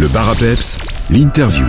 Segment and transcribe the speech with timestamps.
[0.00, 0.78] Le bar à peps,
[1.10, 1.66] l'interview.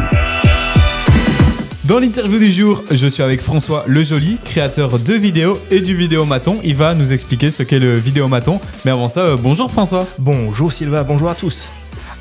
[1.84, 6.62] Dans l'interview du jour, je suis avec François Lejoli, créateur de vidéos et du vidéomaton.
[6.64, 8.62] Il va nous expliquer ce qu'est le vidéomaton.
[8.86, 10.08] Mais avant ça, euh, bonjour François.
[10.18, 11.70] Bonjour Sylvain, bonjour à tous.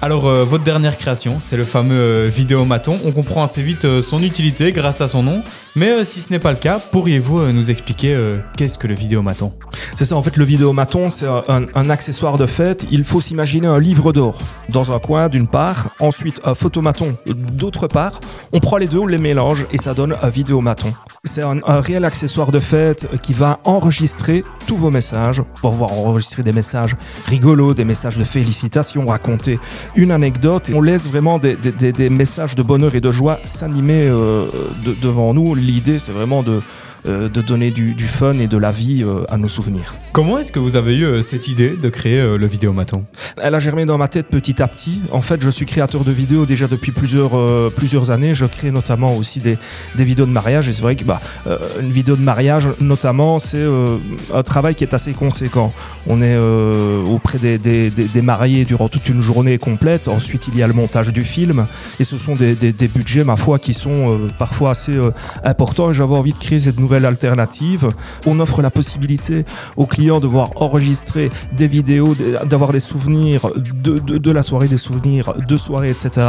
[0.03, 2.99] Alors, euh, votre dernière création, c'est le fameux euh, vidéomaton.
[3.05, 5.43] On comprend assez vite euh, son utilité grâce à son nom.
[5.77, 8.17] Mais euh, si ce n'est pas le cas, pourriez-vous nous expliquer
[8.57, 9.53] qu'est-ce que le vidéomaton
[9.99, 12.87] C'est ça, en fait, le vidéomaton, c'est un, accessoire de fête.
[12.91, 14.41] Il faut s'imaginer un livre d'or
[14.71, 18.21] dans un coin, d'une part, ensuite un photomaton d'autre part.
[18.53, 20.93] On prend les deux, on les mélange et ça donne un vidéomaton.
[21.25, 26.45] C'est un réel accessoire de fête qui va enregistrer tous vos messages, pour pouvoir enregistrer
[26.45, 26.95] des messages
[27.27, 29.59] rigolos, des messages de félicitations, raconter
[29.97, 30.71] une anecdote.
[30.73, 34.45] On laisse vraiment des, des- messages de bonheur et de joie s'animer euh,
[34.87, 35.57] de- devant nous.
[35.57, 36.63] L'idée, c'est vraiment de,
[37.07, 39.95] de donner du, du fun et de la vie euh, à nos souvenirs.
[40.13, 43.05] Comment est-ce que vous avez eu euh, cette idée de créer euh, le vidéomaton
[43.43, 45.01] Elle a germé dans ma tête petit à petit.
[45.13, 48.35] En fait, je suis créateur de vidéos déjà depuis plusieurs, euh, plusieurs années.
[48.35, 49.57] Je crée notamment aussi des,
[49.97, 50.69] des vidéos de mariage.
[50.69, 53.97] Et c'est vrai que bah, euh, une vidéo de mariage, notamment, c'est euh,
[54.35, 55.73] un travail qui est assez conséquent.
[56.07, 60.09] On est euh, auprès des, des- des- mariés durant toute une journée complète.
[60.09, 61.67] Ensuite, il y a le montage du film.
[62.01, 62.55] Et ce sont des,
[62.95, 65.13] budgets, ma foi, qui sont euh, parfois assez euh,
[65.45, 65.91] importants.
[65.91, 67.89] Et j'avais envie de créer cette nouvelle alternative.
[68.27, 69.45] On offre la possibilité
[69.77, 75.35] aux clients de voir enregistrer des vidéos, d'avoir des souvenirs de, la soirée, des souvenirs
[75.37, 76.27] de soirée, etc.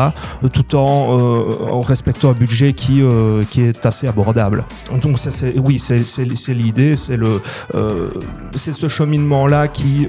[0.53, 4.65] Tout en, euh, en respectant un budget qui, euh, qui est assez abordable.
[5.01, 7.41] Donc ça, c'est, oui, c'est, l'idée, c'est, le,
[7.75, 8.09] euh,
[8.55, 10.07] c'est ce cheminement-là qui,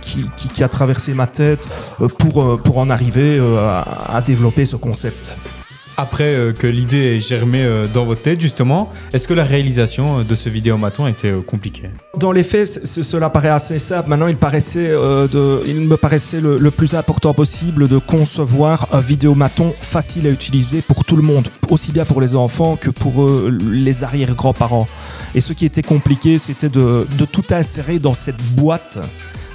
[0.00, 1.68] qui, a traversé ma tête
[2.18, 5.36] pour, en arriver à développer ce concept.
[5.96, 10.20] Après euh, que l'idée ait germé euh, dans votre tête, justement, est-ce que la réalisation
[10.20, 11.90] euh, de ce vidéomaton était compliquée?
[12.16, 14.08] Dans les faits, cela paraît assez simple.
[14.08, 20.30] Maintenant, il, il me paraissait le, plus important possible de concevoir un vidéomaton facile à
[20.30, 23.28] utiliser pour tout le monde, aussi bien pour les enfants que pour
[23.70, 24.86] les arrière-grands-parents.
[25.34, 28.98] Et ce qui était compliqué, c'était de tout insérer dans cette boîte.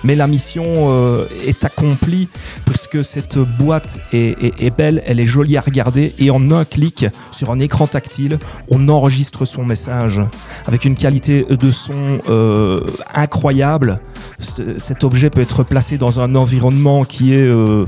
[0.07, 2.29] Mais la mission euh, est accomplie
[2.65, 7.51] puisque cette boîte est, belle, elle est jolie à regarder et en un clic sur
[7.51, 10.21] un écran tactile, on enregistre son message
[10.65, 12.79] avec une qualité de son euh,
[13.13, 13.99] incroyable.
[14.39, 17.85] Cet objet peut être placé dans un environnement qui est euh,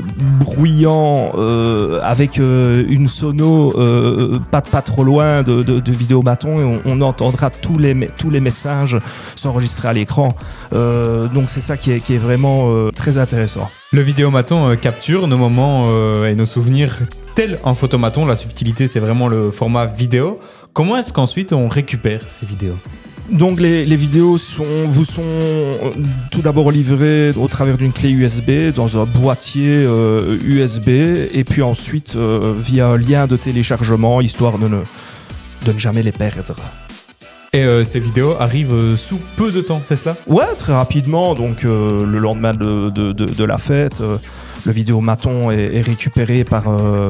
[0.00, 6.58] bruyant, euh, avec euh, une sono euh, pas, pas trop loin de, de, de Vidéomaton
[6.58, 8.98] et on, entendra tous les, tous les messages
[9.36, 10.34] s'enregistrer à l'écran.
[10.72, 13.70] Donc c'est ça qui est, qui est vraiment très intéressant.
[13.92, 15.84] Le vidéomaton capture nos moments
[16.24, 16.98] et nos souvenirs
[17.34, 18.26] tel un photomaton.
[18.26, 20.38] La subtilité, c'est vraiment le format vidéo.
[20.72, 22.76] Comment est-ce qu'ensuite on récupère ces vidéos?
[23.30, 24.38] Donc les, vidéos
[24.88, 25.90] vous sont euh,
[26.30, 31.62] tout d'abord livrées au travers d'une clé USB dans un boîtier euh, USB et puis
[31.62, 36.54] ensuite euh, via un lien de téléchargement histoire de ne jamais les perdre.
[37.54, 40.16] Et euh, ces vidéos arrivent euh, sous peu de temps, c'est cela?
[40.26, 44.16] Ouais, très rapidement, donc euh, le lendemain de, de, de- de la fête, euh,
[44.66, 46.64] le vidéomaton est, est récupéré par,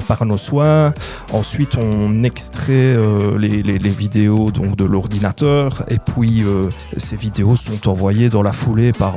[0.06, 0.92] par nos soins.
[1.32, 2.94] Ensuite, on extrait
[3.38, 6.42] les, les- les vidéos donc, de l'ordinateur et puis
[6.98, 9.14] ces vidéos sont envoyées dans la foulée par,